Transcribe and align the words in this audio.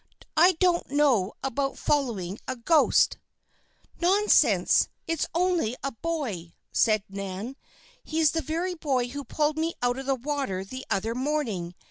"I 0.35 0.53
don't 0.53 0.89
know 0.89 1.33
about 1.43 1.77
following 1.77 2.39
a 2.47 2.55
ghost." 2.55 3.19
"Nonsense! 3.99 4.87
It's 5.05 5.27
only 5.35 5.75
a 5.83 5.91
boy," 5.91 6.53
said 6.71 7.03
Nan. 7.07 7.55
"He's 8.03 8.31
the 8.31 8.41
very 8.41 8.73
boy 8.73 9.09
who 9.09 9.23
pulled 9.23 9.59
me 9.59 9.75
out 9.83 9.99
of 9.99 10.07
the 10.07 10.15
water 10.15 10.65
the 10.65 10.87
other 10.89 11.13
morning. 11.13 11.75